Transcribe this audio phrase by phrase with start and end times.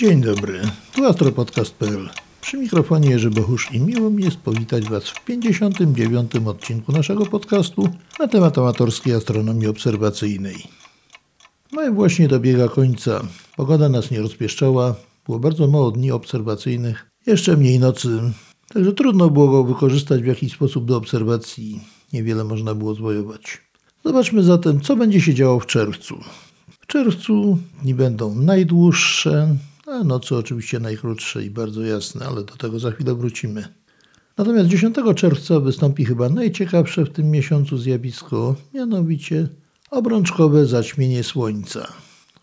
[0.00, 0.60] Dzień dobry,
[0.94, 2.08] tu astropodcast.pl.
[2.40, 6.32] Przy mikrofonie Jerzy Bohusz i miło mi jest powitać Was w 59.
[6.46, 7.88] odcinku naszego podcastu
[8.18, 10.56] na temat amatorskiej astronomii obserwacyjnej.
[11.72, 13.20] Maj właśnie dobiega końca.
[13.56, 14.94] Pogoda nas nie rozpieszczała,
[15.26, 18.20] było bardzo mało dni obserwacyjnych, jeszcze mniej nocy,
[18.68, 21.80] także trudno było go wykorzystać w jakiś sposób do obserwacji.
[22.12, 23.62] Niewiele można było zwojować.
[24.04, 26.20] Zobaczmy zatem, co będzie się działo w czerwcu.
[26.80, 29.56] W czerwcu dni będą najdłuższe,
[29.90, 33.64] a noce oczywiście najkrótsze i bardzo jasne, ale do tego za chwilę wrócimy.
[34.38, 39.48] Natomiast 10 czerwca wystąpi chyba najciekawsze w tym miesiącu zjawisko, mianowicie
[39.90, 41.92] obrączkowe zaćmienie Słońca.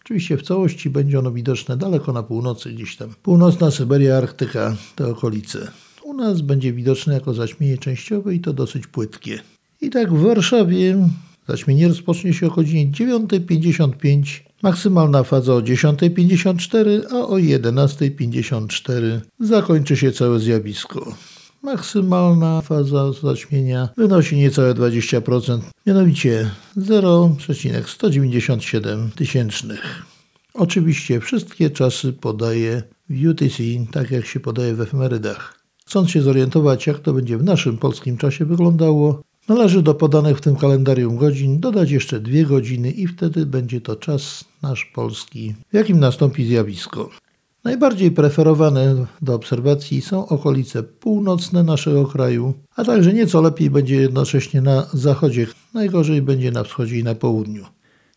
[0.01, 3.09] Oczywiście w całości będzie ono widoczne daleko na północy, gdzieś tam.
[3.23, 5.71] Północna Syberia, Arktyka, te okolice.
[6.03, 9.39] U nas będzie widoczne jako zaćmienie częściowe i to dosyć płytkie.
[9.81, 11.09] I tak w Warszawie
[11.47, 20.11] zaćmienie rozpocznie się o godzinie 9.55, maksymalna faza o 10.54, a o 11.54 zakończy się
[20.11, 21.15] całe zjawisko.
[21.63, 30.05] Maksymalna faza zaćmienia wynosi niecałe 20%, mianowicie 0,197 tysięcznych.
[30.53, 35.59] Oczywiście wszystkie czasy podaje w UTC, tak jak się podaje w efemerydach.
[35.85, 40.41] Chcąc się zorientować, jak to będzie w naszym polskim czasie wyglądało, należy do podanych w
[40.41, 45.73] tym kalendarium godzin dodać jeszcze dwie godziny i wtedy będzie to czas nasz polski, w
[45.73, 47.09] jakim nastąpi zjawisko.
[47.63, 54.61] Najbardziej preferowane do obserwacji są okolice północne naszego kraju, a także nieco lepiej będzie jednocześnie
[54.61, 57.65] na zachodzie, najgorzej będzie na wschodzie i na południu.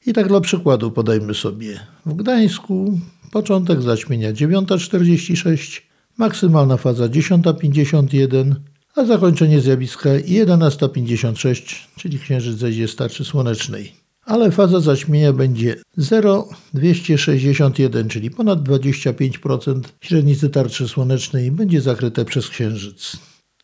[0.06, 1.80] I tak dla przykładu podajmy sobie.
[2.06, 2.98] W Gdańsku
[3.32, 5.80] początek zaćmienia 9.46,
[6.18, 8.54] maksymalna faza 10.51,
[8.96, 13.92] a zakończenie zjawiska 11.56, czyli księżyc zejdzie z tarczy słonecznej.
[14.24, 23.16] Ale faza zaćmienia będzie 0,261, czyli ponad 25% średnicy tarczy słonecznej będzie zakryte przez księżyc.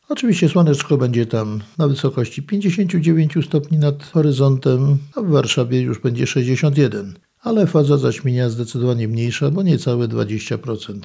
[0.09, 6.27] Oczywiście słoneczko będzie tam na wysokości 59 stopni nad horyzontem, a w Warszawie już będzie
[6.27, 11.00] 61, ale faza zaćmienia zdecydowanie mniejsza, bo niecałe 20%.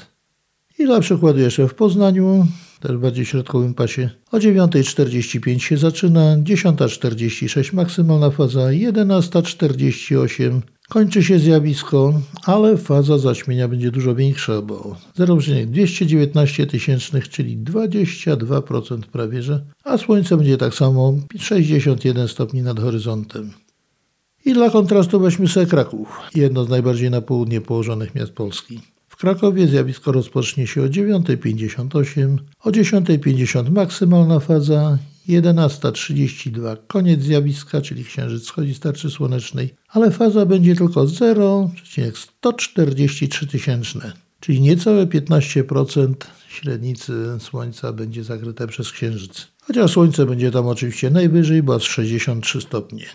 [0.81, 2.47] I dla przykładu jeszcze w Poznaniu,
[2.79, 12.13] też bardziej środkowym pasie, o 9.45 się zaczyna, 10.46 maksymalna faza, 11.48 kończy się zjawisko,
[12.43, 20.37] ale faza zaćmienia będzie dużo większa, bo 0,219 tysięcznych, czyli 22% prawie, że, a słońce
[20.37, 23.51] będzie tak samo 61 stopni nad horyzontem.
[24.45, 28.79] I dla kontrastu weźmy sobie Kraków, jedno z najbardziej na południe położonych miast Polski.
[29.21, 34.97] Krakowie zjawisko rozpocznie się o 9.58, o 10.50 maksymalna faza,
[35.29, 44.13] 11.32 koniec zjawiska, czyli księżyc schodzi z tarczy słonecznej, ale faza będzie tylko 0,143 tysięczne,
[44.39, 46.13] czyli niecałe 15%
[46.49, 49.47] średnicy Słońca będzie zakryte przez księżyc.
[49.61, 53.05] Chociaż Słońce będzie tam oczywiście najwyżej, bo aż 63 stopnie.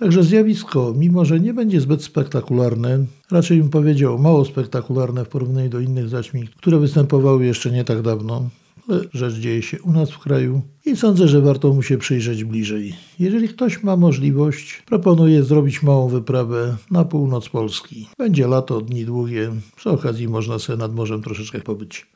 [0.00, 5.68] Także zjawisko, mimo że nie będzie zbyt spektakularne, raczej bym powiedział mało spektakularne w porównaniu
[5.68, 8.48] do innych zaćmień, które występowały jeszcze nie tak dawno,
[8.88, 12.44] ale rzecz dzieje się u nas w kraju i sądzę, że warto mu się przyjrzeć
[12.44, 12.94] bliżej.
[13.18, 18.08] Jeżeli ktoś ma możliwość, proponuję zrobić małą wyprawę na północ Polski.
[18.18, 22.06] Będzie lato, dni długie, przy okazji można sobie nad morzem troszeczkę pobyć.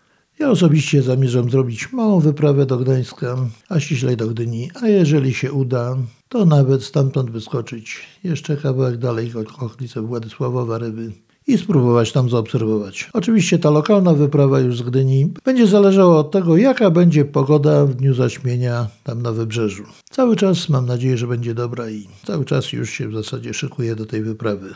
[0.41, 3.37] Ja osobiście zamierzam zrobić małą wyprawę do Gdańska,
[3.69, 5.97] a ściślej do Gdyni, a jeżeli się uda,
[6.29, 11.13] to nawet stamtąd wyskoczyć jeszcze kawałek dalej, okolice Władysławowa Ryby
[11.47, 13.11] i spróbować tam zaobserwować.
[13.13, 17.95] Oczywiście ta lokalna wyprawa już z Gdyni będzie zależała od tego, jaka będzie pogoda w
[17.95, 19.85] dniu zaćmienia tam na wybrzeżu.
[20.11, 23.97] Cały czas mam nadzieję, że będzie dobra i cały czas już się w zasadzie szykuję
[23.97, 24.75] do tej wyprawy.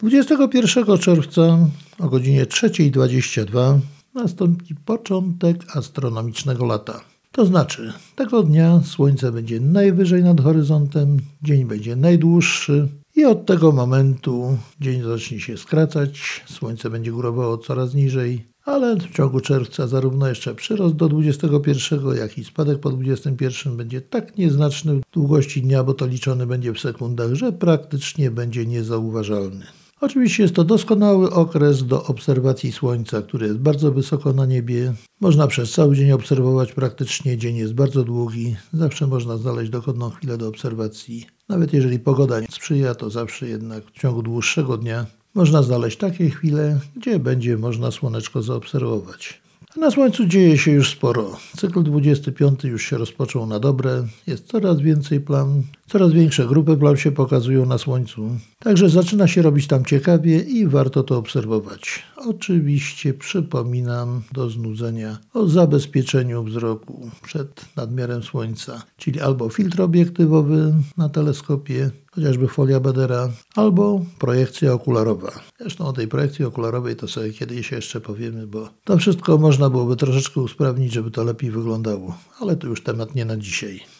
[0.00, 1.58] 21 czerwca
[1.98, 3.78] o godzinie 3.22
[4.16, 7.00] nastąpi początek astronomicznego lata.
[7.32, 13.72] To znaczy, tego dnia Słońce będzie najwyżej nad horyzontem, dzień będzie najdłuższy i od tego
[13.72, 20.28] momentu dzień zacznie się skracać, Słońce będzie górowało coraz niżej, ale w ciągu czerwca zarówno
[20.28, 25.84] jeszcze przyrost do 21, jak i spadek po 21 będzie tak nieznaczny w długości dnia,
[25.84, 29.66] bo to liczony będzie w sekundach, że praktycznie będzie niezauważalny.
[30.00, 34.94] Oczywiście jest to doskonały okres do obserwacji Słońca, które jest bardzo wysoko na niebie.
[35.20, 40.38] Można przez cały dzień obserwować praktycznie, dzień jest bardzo długi, zawsze można znaleźć dochodną chwilę
[40.38, 41.26] do obserwacji.
[41.48, 46.30] Nawet jeżeli pogoda nie sprzyja, to zawsze jednak w ciągu dłuższego dnia można znaleźć takie
[46.30, 49.40] chwile, gdzie będzie można słoneczko zaobserwować.
[49.76, 51.36] Na Słońcu dzieje się już sporo.
[51.56, 56.96] Cykl 25 już się rozpoczął na dobre, jest coraz więcej plam, Coraz większe grupy plam
[56.96, 58.30] się pokazują na Słońcu.
[58.58, 62.02] Także zaczyna się robić tam ciekawie i warto to obserwować.
[62.16, 71.08] Oczywiście przypominam do znudzenia o zabezpieczeniu wzroku przed nadmiarem Słońca, czyli albo filtr obiektywowy na
[71.08, 75.32] teleskopie, chociażby folia Badera, albo projekcja okularowa.
[75.60, 79.96] Zresztą o tej projekcji okularowej to sobie kiedyś jeszcze powiemy, bo to wszystko można byłoby
[79.96, 83.95] troszeczkę usprawnić, żeby to lepiej wyglądało, ale to już temat nie na dzisiaj.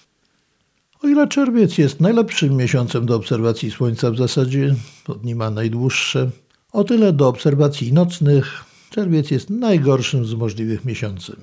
[1.03, 4.75] O ile czerwiec jest najlepszym miesiącem do obserwacji Słońca w zasadzie,
[5.09, 6.31] bo dni ma najdłuższe,
[6.73, 11.37] o tyle do obserwacji nocnych czerwiec jest najgorszym z możliwych miesiącem.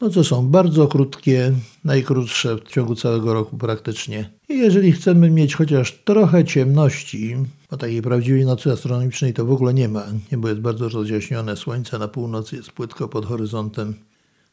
[0.00, 1.52] Noce są bardzo krótkie,
[1.84, 4.30] najkrótsze w ciągu całego roku praktycznie.
[4.48, 7.36] I jeżeli chcemy mieć chociaż trochę ciemności,
[7.70, 11.98] bo takiej prawdziwej nocy astronomicznej to w ogóle nie ma, niebo jest bardzo rozjaśnione, słońce
[11.98, 13.94] na północy jest płytko pod horyzontem,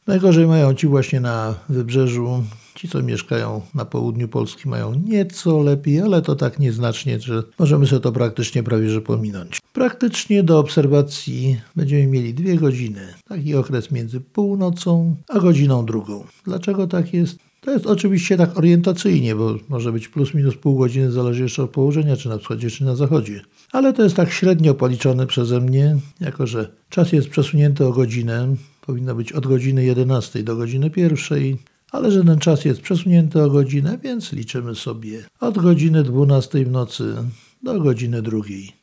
[0.08, 2.44] Najgorzej mają ci właśnie na wybrzeżu.
[2.74, 7.86] Ci, co mieszkają na południu Polski, mają nieco lepiej, ale to tak nieznacznie, że możemy
[7.86, 9.60] sobie to praktycznie prawie że pominąć.
[9.72, 13.00] Praktycznie do obserwacji będziemy mieli dwie godziny.
[13.28, 16.24] Taki okres między północą a godziną drugą.
[16.44, 17.38] Dlaczego tak jest?
[17.60, 21.70] To jest oczywiście tak orientacyjnie, bo może być plus minus pół godziny, zależy jeszcze od
[21.70, 23.40] położenia, czy na wschodzie, czy na zachodzie.
[23.72, 28.56] Ale to jest tak średnio policzone przeze mnie, jako że czas jest przesunięty o godzinę,
[28.88, 31.56] powinno być od godziny 11 do godziny 1,
[31.92, 36.70] ale że ten czas jest przesunięty o godzinę, więc liczymy sobie od godziny 12 w
[36.70, 37.14] nocy
[37.62, 38.38] do godziny 2.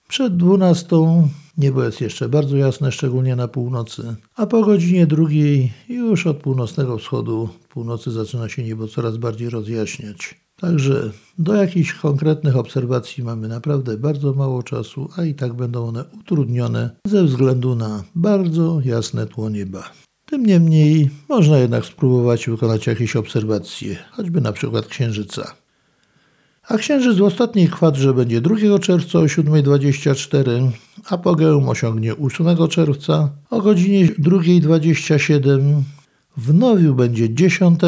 [0.07, 0.87] Przed 12
[1.57, 5.23] niebo jest jeszcze bardzo jasne, szczególnie na północy, a po godzinie 2
[5.89, 10.44] już od północnego wschodu północy zaczyna się niebo coraz bardziej rozjaśniać.
[10.61, 16.03] Także do jakichś konkretnych obserwacji mamy naprawdę bardzo mało czasu, a i tak będą one
[16.19, 19.91] utrudnione ze względu na bardzo jasne tło nieba.
[20.25, 25.55] Tym niemniej można jednak spróbować wykonać jakieś obserwacje, choćby na przykład księżyca.
[26.67, 30.71] A księżyc w ostatniej kwadrze będzie 2 czerwca o 7.24,
[31.09, 35.81] apogeum osiągnie 8 czerwca o godzinie 2.27
[36.37, 37.79] w Nowiu będzie 10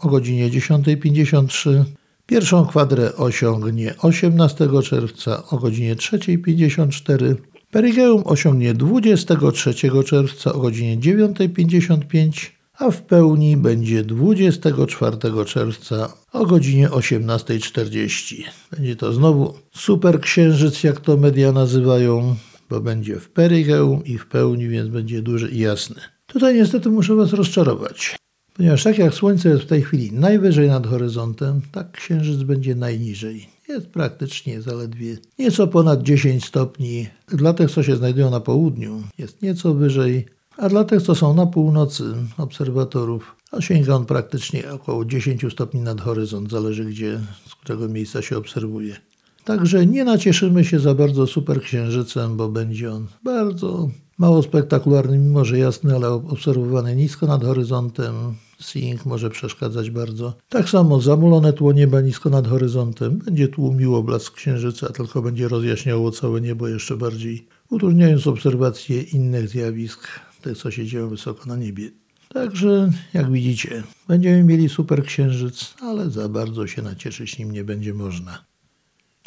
[0.00, 1.84] o godzinie 10.53.
[2.26, 7.34] Pierwszą kwadrę osiągnie 18 czerwca o godzinie 3.54.
[7.70, 9.74] Perigeum osiągnie 23
[10.04, 18.42] czerwca o godzinie 9.55, a w pełni będzie 24 czerwca o godzinie 18.40.
[18.70, 22.36] Będzie to znowu super księżyc, jak to media nazywają,
[22.70, 26.15] bo będzie w perigeum i w pełni, więc będzie duży i jasny.
[26.36, 28.16] Tutaj niestety muszę Was rozczarować.
[28.54, 33.48] Ponieważ tak jak Słońce jest w tej chwili najwyżej nad horyzontem, tak Księżyc będzie najniżej.
[33.68, 37.06] Jest praktycznie zaledwie nieco ponad 10 stopni.
[37.28, 41.34] Dla tych, co się znajdują na południu, jest nieco wyżej, a dla tych, co są
[41.34, 42.04] na północy
[42.38, 48.38] obserwatorów, osiąga on praktycznie około 10 stopni nad horyzont, zależy gdzie, z którego miejsca się
[48.38, 48.96] obserwuje.
[49.44, 55.44] Także nie nacieszymy się za bardzo super księżycem, bo będzie on bardzo mało spektakularny, mimo
[55.44, 58.14] że jasny, ale obserwowany nisko nad horyzontem.
[58.60, 60.34] Seeing może przeszkadzać bardzo.
[60.48, 66.10] Tak samo zamulone tło nieba nisko nad horyzontem będzie tłumiło blask księżyca, tylko będzie rozjaśniało
[66.10, 70.08] całe niebo jeszcze bardziej, utrudniając obserwację innych zjawisk,
[70.42, 71.90] tych co się dzieją wysoko na niebie.
[72.28, 77.94] Także, jak widzicie, będziemy mieli super księżyc, ale za bardzo się nacieszyć nim nie będzie
[77.94, 78.44] można.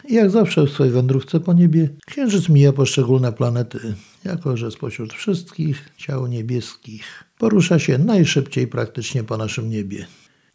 [0.09, 3.79] Jak zawsze w swojej wędrówce po niebie, Księżyc mija poszczególne planety,
[4.25, 10.07] jako że spośród wszystkich ciał niebieskich porusza się najszybciej praktycznie po naszym niebie.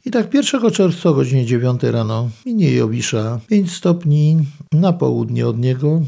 [0.05, 4.39] I tak 1 czerwca o godzinie 9 rano minie Jowisza 5 stopni
[4.73, 6.03] na południe od niego.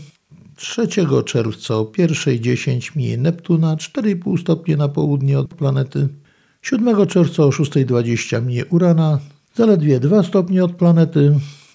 [0.56, 0.88] 3
[1.26, 6.08] czerwca o 1.10 minie Neptuna 4,5 stopnie na południe od planety.
[6.62, 9.18] 7 czerwca o 6.20 minie Urana
[9.54, 11.34] zaledwie 2 stopnie od planety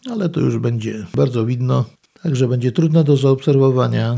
[0.10, 1.86] ale to już będzie bardzo widno,
[2.24, 4.18] także będzie trudne do zaobserwowania.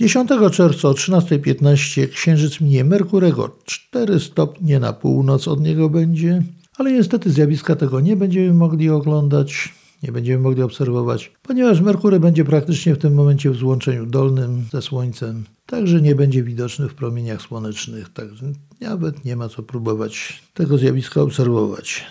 [0.00, 6.42] 10 czerwca o 13.15 księżyc minie Merkurego, 4 stopnie na północ od niego będzie,
[6.78, 12.44] ale niestety zjawiska tego nie będziemy mogli oglądać, nie będziemy mogli obserwować, ponieważ Merkury będzie
[12.44, 17.42] praktycznie w tym momencie w złączeniu dolnym ze Słońcem, także nie będzie widoczny w promieniach
[17.42, 22.06] słonecznych, także nawet nie ma co próbować tego zjawiska obserwować.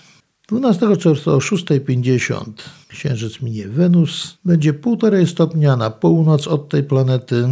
[0.50, 2.44] 12 czerwca o 6.50
[2.88, 4.38] Księżyc minie Wenus.
[4.46, 7.50] Będzie 1,5 stopnia na północ od tej planety.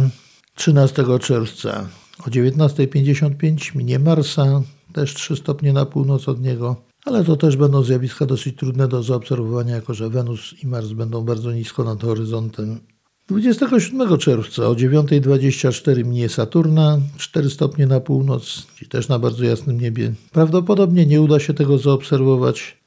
[0.54, 1.88] 13 czerwca
[2.26, 4.62] o 19.55 minie Marsa.
[4.92, 6.76] Też 3 stopnie na północ od niego.
[7.04, 11.24] Ale to też będą zjawiska dosyć trudne do zaobserwowania, jako że Wenus i Mars będą
[11.24, 12.80] bardzo nisko nad horyzontem.
[13.28, 19.80] 27 czerwca o 9.24 minie Saturna, 4 stopnie na północ, czyli też na bardzo jasnym
[19.80, 20.14] niebie.
[20.32, 22.77] Prawdopodobnie nie uda się tego zaobserwować.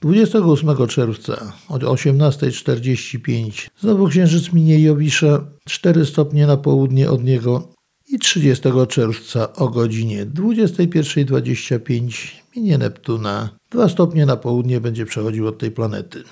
[0.00, 7.68] 28 czerwca o 18.45 znowu księżyc minie Jowisza 4 stopnie na południe od niego
[8.08, 15.58] i 30 czerwca o godzinie 21.25 minie Neptuna 2 stopnie na południe będzie przechodził od
[15.58, 16.22] tej planety.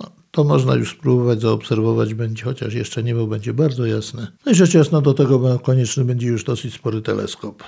[0.00, 4.32] No, to można już spróbować zaobserwować będzie, chociaż jeszcze niebo będzie bardzo jasne.
[4.46, 7.62] No i rzecz jasna do tego konieczny będzie już dosyć spory teleskop.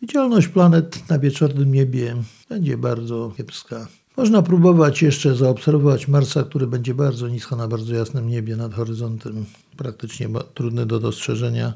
[0.00, 2.16] Widzialność planet na wieczornym niebie
[2.48, 3.88] będzie bardzo kiepska.
[4.18, 9.44] Można próbować jeszcze zaobserwować Marsa, który będzie bardzo nisko na bardzo jasnym niebie nad horyzontem,
[9.76, 11.72] praktycznie trudny do dostrzeżenia.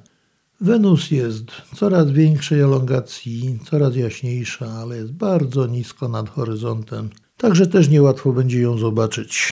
[0.61, 1.44] Wenus jest
[1.76, 8.61] coraz większej elongacji, coraz jaśniejsza, ale jest bardzo nisko nad horyzontem, także też niełatwo będzie
[8.61, 9.50] ją zobaczyć.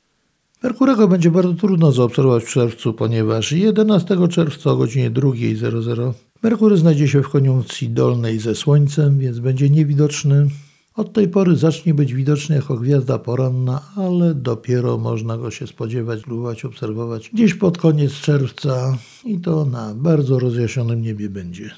[0.62, 7.08] Merkurego będzie bardzo trudno zaobserwować w czerwcu, ponieważ 11 czerwca o godzinie 2.00 Merkury znajdzie
[7.08, 10.46] się w koniunkcji dolnej ze Słońcem, więc będzie niewidoczny.
[11.00, 16.22] Od tej pory zacznie być widoczny jako gwiazda poranna, ale dopiero można go się spodziewać,
[16.22, 21.70] próbować obserwować gdzieś pod koniec czerwca i to na bardzo rozjaśnionym niebie będzie.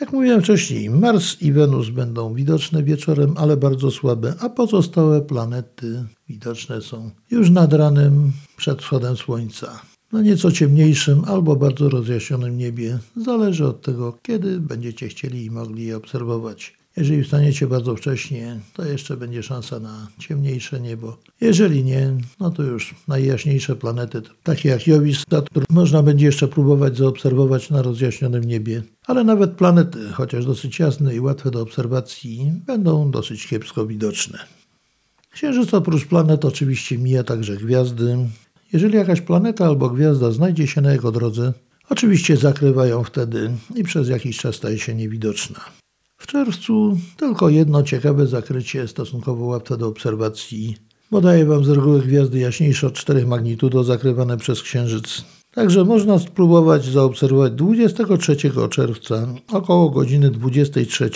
[0.00, 6.04] Jak mówiłem wcześniej, Mars i Wenus będą widoczne wieczorem, ale bardzo słabe, a pozostałe planety
[6.28, 9.80] widoczne są już nad ranem przed wschodem Słońca
[10.12, 12.98] na nieco ciemniejszym albo bardzo rozjaśnionym niebie.
[13.16, 16.79] Zależy od tego, kiedy będziecie chcieli i mogli je obserwować.
[16.96, 21.16] Jeżeli wstaniecie bardzo wcześnie, to jeszcze będzie szansa na ciemniejsze niebo.
[21.40, 26.96] Jeżeli nie, no to już najjaśniejsze planety, takie jak Jowisz, Saturn, można będzie jeszcze próbować
[26.96, 28.82] zaobserwować na rozjaśnionym niebie.
[29.06, 34.38] Ale nawet planety, chociaż dosyć jasne i łatwe do obserwacji, będą dosyć kiepsko widoczne.
[35.30, 38.16] Księżyc oprócz planet oczywiście mija także gwiazdy.
[38.72, 41.52] Jeżeli jakaś planeta albo gwiazda znajdzie się na jego drodze,
[41.88, 45.79] oczywiście zakrywa ją wtedy i przez jakiś czas staje się niewidoczna.
[46.20, 50.76] W czerwcu tylko jedno ciekawe zakrycie stosunkowo łatwe do obserwacji,
[51.10, 55.24] bo daje Wam z reguły gwiazdy jaśniejsze od 4 magnitudo zakrywane przez Księżyc.
[55.54, 58.36] Także można spróbować zaobserwować 23
[58.70, 61.10] czerwca około godziny 23,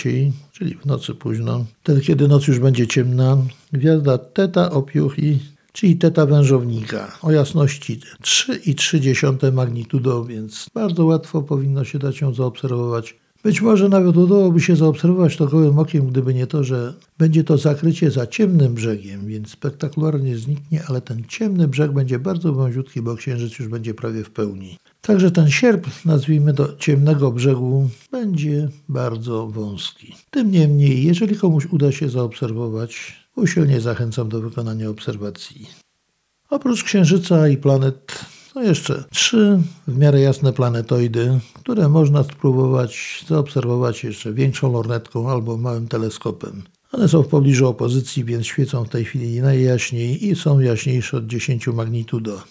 [0.53, 3.37] czyli w nocy późno, wtedy kiedy noc już będzie ciemna,
[3.73, 5.39] gwiazda Teta Opjuchi
[5.73, 13.24] czyli teta wężownika o jasności 3,3 magnitudo, więc bardzo łatwo powinno się dać ją zaobserwować.
[13.45, 17.59] Być może nawet udałoby się zaobserwować to gołym okiem, gdyby nie to, że będzie to
[17.59, 23.17] zakrycie za ciemnym brzegiem, więc spektakularnie zniknie, ale ten ciemny brzeg będzie bardzo wąziutki, bo
[23.17, 24.77] księżyc już będzie prawie w pełni.
[25.01, 30.15] Także ten sierp, nazwijmy to ciemnego brzegu, będzie bardzo wąski.
[30.31, 35.67] Tym niemniej, jeżeli komuś uda się zaobserwować Usilnie zachęcam do wykonania obserwacji.
[36.51, 38.25] Oprócz Księżyca i planet
[38.55, 39.59] są jeszcze trzy
[39.89, 46.63] w miarę jasne planetoidy, które można spróbować zaobserwować jeszcze większą lornetką albo małym teleskopem.
[46.93, 51.27] One są w pobliżu opozycji, więc świecą w tej chwili najjaśniej i są jaśniejsze od
[51.27, 52.43] 10 magnitudo.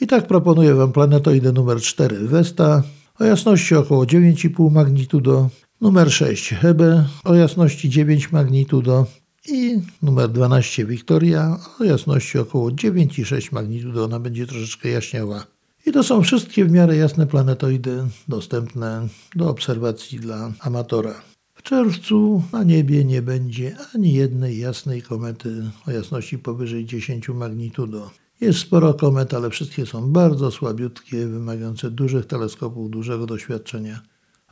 [0.00, 2.82] I tak proponuję Wam planetoidę numer 4 Vesta
[3.18, 5.48] o jasności około 9,5 magnitudo,
[5.80, 9.06] numer 6 Hebe o jasności 9 magnitudo,
[9.48, 14.04] i numer 12 Victoria o jasności około 9,6 magnitudo.
[14.04, 15.46] Ona będzie troszeczkę jaśniała.
[15.86, 21.14] I to są wszystkie w miarę jasne planetoidy dostępne do obserwacji dla amatora.
[21.54, 28.10] W czerwcu na niebie nie będzie ani jednej jasnej komety o jasności powyżej 10 magnitudo.
[28.40, 34.00] Jest sporo komet, ale wszystkie są bardzo słabiutkie, wymagające dużych teleskopów, dużego doświadczenia.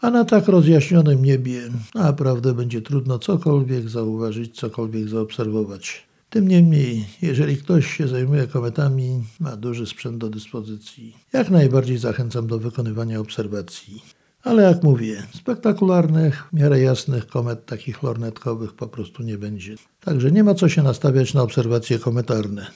[0.00, 1.60] A na tak rozjaśnionym niebie
[1.94, 6.07] naprawdę będzie trudno cokolwiek zauważyć, cokolwiek zaobserwować.
[6.30, 12.46] Tym niemniej, jeżeli ktoś się zajmuje kometami, ma duży sprzęt do dyspozycji, jak najbardziej zachęcam
[12.46, 14.02] do wykonywania obserwacji.
[14.42, 19.74] Ale jak mówię, spektakularnych, w miarę jasnych komet takich lornetkowych po prostu nie będzie.
[20.00, 22.66] Także nie ma co się nastawiać na obserwacje kometarne.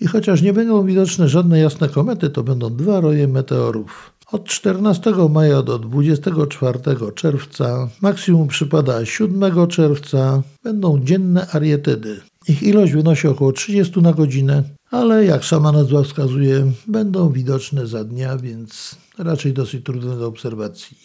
[0.00, 4.12] I chociaż nie będą widoczne żadne jasne komety, to będą dwa roje meteorów.
[4.32, 6.78] Od 14 maja do 24
[7.14, 12.20] czerwca, maksimum przypada 7 czerwca, będą dzienne arietydy.
[12.48, 18.04] Ich ilość wynosi około 30 na godzinę, ale jak sama nazwa wskazuje, będą widoczne za
[18.04, 20.96] dnia, więc raczej dosyć trudne do obserwacji.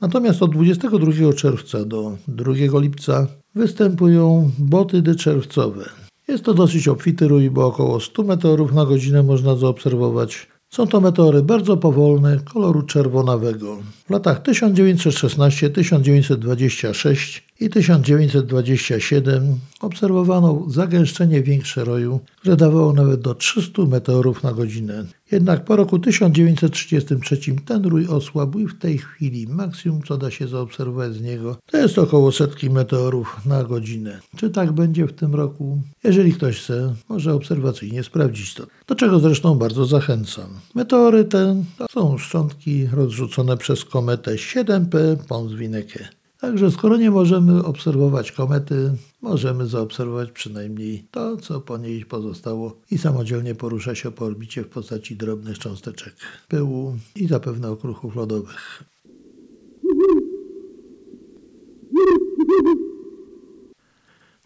[0.00, 5.84] Natomiast od 22 czerwca do 2 lipca występują botydy czerwcowe.
[6.28, 10.46] Jest to dosyć obfity rój, bo około 100 meteorów na godzinę można zaobserwować.
[10.70, 13.78] Są to meteory bardzo powolne, koloru czerwonawego.
[14.06, 24.42] W latach 1916-1926 i 1927 obserwowano zagęszczenie większe roju, które dawało nawet do 300 meteorów
[24.42, 25.04] na godzinę.
[25.32, 30.48] Jednak po roku 1933 ten rój osłabł i w tej chwili maksimum, co da się
[30.48, 34.20] zaobserwować z niego, to jest około setki meteorów na godzinę.
[34.36, 35.82] Czy tak będzie w tym roku?
[36.04, 38.66] Jeżeli ktoś chce, może obserwacyjnie sprawdzić to.
[38.86, 40.48] Do czego zresztą bardzo zachęcam.
[40.74, 46.04] Meteory te są szczątki rozrzucone przez kometę 7P Pons-Winnecke.
[46.40, 52.98] Także skoro nie możemy obserwować komety, możemy zaobserwować przynajmniej to, co po niej pozostało i
[52.98, 56.14] samodzielnie porusza się po orbicie w postaci drobnych cząsteczek
[56.48, 58.84] pyłu i zapewne okruchów lodowych.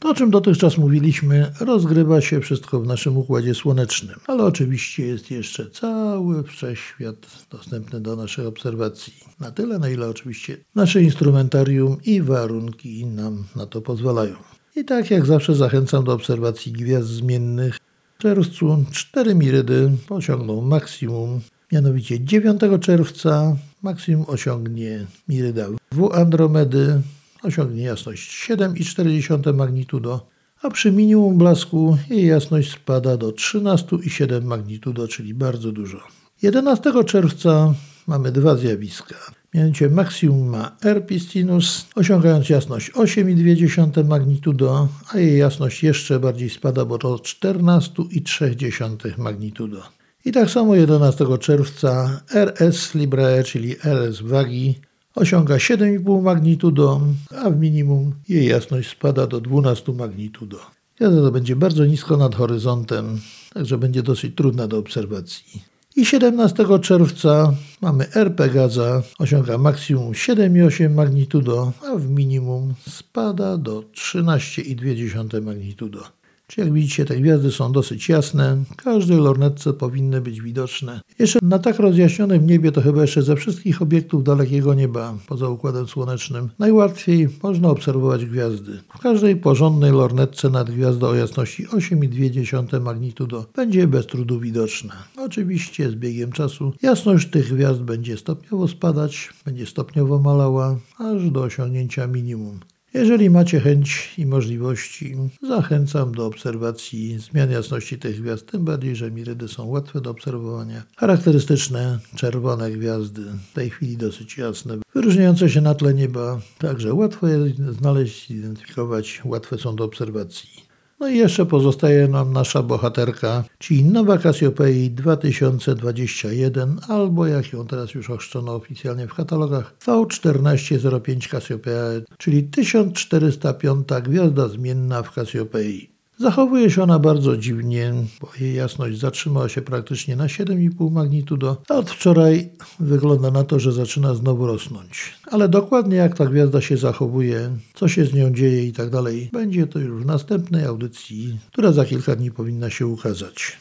[0.00, 5.30] To, o czym dotychczas mówiliśmy, rozgrywa się wszystko w naszym układzie słonecznym, ale oczywiście jest
[5.30, 7.16] jeszcze cały wszechświat
[7.50, 9.12] dostępny do naszej obserwacji.
[9.40, 14.34] Na tyle, na ile oczywiście nasze instrumentarium i warunki nam na to pozwalają.
[14.76, 17.78] I tak jak zawsze zachęcam do obserwacji gwiazd zmiennych.
[18.18, 21.40] W czerwcu cztery mirydy osiągną maksimum,
[21.72, 27.00] mianowicie 9 czerwca maksimum osiągnie miryda W Andromedy,
[27.42, 30.26] osiągnie jasność 7,4 magnitudo,
[30.62, 35.98] a przy minimum blasku jej jasność spada do 13,7 magnitudo, czyli bardzo dużo.
[36.42, 37.74] 11 czerwca
[38.06, 39.14] mamy dwa zjawiska.
[39.54, 46.84] Mianowicie maksimum ma R Pistinus, osiągając jasność 8,2 magnitudo, a jej jasność jeszcze bardziej spada,
[46.84, 49.82] bo to 14,3 magnitudo.
[50.24, 54.80] I tak samo 11 czerwca RS Librae, czyli RS Wagi,
[55.14, 57.00] osiąga 7,5 magnitudo,
[57.44, 60.58] a w minimum jej jasność spada do 12 magnitudo.
[60.96, 63.20] Gwiazda będzie bardzo nisko nad horyzontem,
[63.54, 65.62] także będzie dosyć trudna do obserwacji.
[65.96, 73.80] I 17 czerwca mamy R Pegaza, osiąga maksimum 7,8 magnitudo, a w minimum spada do
[73.80, 76.19] 13,2 magnitudo.
[76.50, 81.00] Czy jak widzicie, te gwiazdy są dosyć jasne, każdej lornetce powinny być widoczne.
[81.18, 85.88] Jeszcze na tak rozjaśnionym niebie to chyba jeszcze ze wszystkich obiektów dalekiego nieba, poza Układem
[85.88, 88.80] Słonecznym, najłatwiej można obserwować gwiazdy.
[88.94, 94.94] W każdej porządnej lornetce nad gwiazdą o jasności 8,2 magnitudo będzie bez trudu widoczna.
[95.16, 101.42] Oczywiście z biegiem czasu jasność tych gwiazd będzie stopniowo spadać, będzie stopniowo malała, aż do
[101.42, 102.60] osiągnięcia minimum.
[102.94, 107.18] Jeżeli macie chęć i możliwości, zachęcam do obserwacji.
[107.18, 110.82] Zmian jasności tych gwiazd, tym bardziej, że mirydy są łatwe do obserwowania.
[110.96, 117.28] Charakterystyczne czerwone gwiazdy, w tej chwili dosyć jasne, wyróżniające się na tle nieba, także łatwo
[117.28, 120.69] je znaleźć, identyfikować, łatwe są do obserwacji.
[121.00, 127.94] No i jeszcze pozostaje nam nasza bohaterka, czyli nowa Cassiopeia 2021, albo jak ją teraz
[127.94, 131.82] już ochrzczono oficjalnie w katalogach, V1405 Cassiopeia,
[132.18, 135.99] czyli 1405 gwiazda zmienna w Cassiopeii.
[136.20, 141.74] Zachowuje się ona bardzo dziwnie, bo jej jasność zatrzymała się praktycznie na 7,5 magnitudo, a
[141.74, 145.14] od wczoraj wygląda na to, że zaczyna znowu rosnąć.
[145.30, 149.30] Ale dokładnie jak ta gwiazda się zachowuje, co się z nią dzieje i tak dalej,
[149.32, 153.58] będzie to już w następnej audycji, która za kilka dni powinna się ukazać.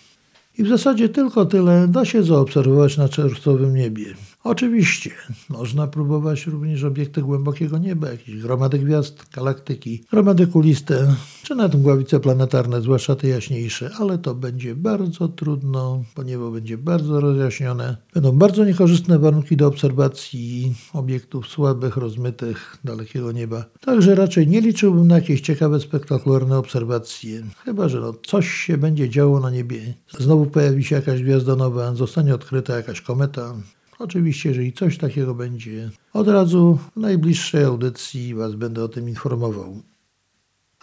[0.58, 4.06] I w zasadzie tylko tyle da się zaobserwować na czerwcowym niebie.
[4.44, 5.12] Oczywiście,
[5.50, 12.20] można próbować również obiekty głębokiego nieba, jakieś gromady gwiazd, galaktyki, gromady kuliste, czy nawet mgławice
[12.20, 17.98] planetarne, zwłaszcza te jaśniejsze, ale to będzie bardzo trudno, bo niebo będzie bardzo rozjaśnione.
[18.14, 23.66] Będą bardzo niekorzystne warunki do obserwacji obiektów słabych, rozmytych, dalekiego nieba.
[23.82, 27.44] Także raczej nie liczyłbym na jakieś ciekawe, spektakularne obserwacje.
[27.66, 29.94] Chyba, że no coś się będzie działo na niebie.
[30.20, 33.54] Znowu pojawi się jakaś gwiazda nowa, zostanie odkryta jakaś kometa,
[34.00, 39.82] Oczywiście, jeżeli coś takiego będzie, od razu w najbliższej audycji Was będę o tym informował.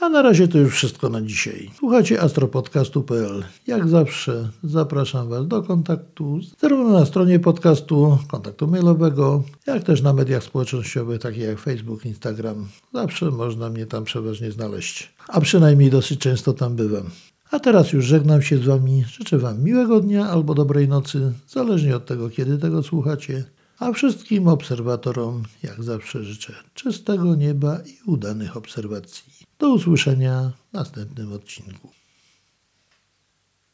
[0.00, 1.70] A na razie to już wszystko na dzisiaj.
[1.78, 3.44] Słuchacie astropodcastu.pl.
[3.66, 10.12] Jak zawsze zapraszam Was do kontaktu zarówno na stronie podcastu, kontaktu mailowego, jak też na
[10.12, 12.68] mediach społecznościowych takich jak Facebook, Instagram.
[12.94, 17.10] Zawsze można mnie tam przeważnie znaleźć, a przynajmniej dosyć często tam bywam.
[17.50, 19.04] A teraz już żegnam się z Wami.
[19.04, 23.44] Życzę Wam miłego dnia albo dobrej nocy, zależnie od tego, kiedy tego słuchacie.
[23.78, 29.24] A wszystkim obserwatorom, jak zawsze, życzę czystego nieba i udanych obserwacji.
[29.58, 31.88] Do usłyszenia w następnym odcinku.